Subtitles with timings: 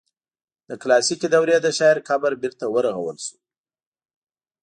[0.69, 3.37] د کلاسیکي دورې د شاعر قبر بیرته ورغول شو.